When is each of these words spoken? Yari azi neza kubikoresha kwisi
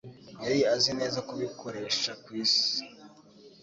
Yari 0.43 0.59
azi 0.73 0.91
neza 0.99 1.19
kubikoresha 1.29 2.11
kwisi 2.23 2.69